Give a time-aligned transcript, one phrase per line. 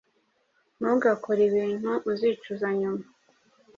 [0.77, 3.03] Ntugakore ibintu uzicuza nyuma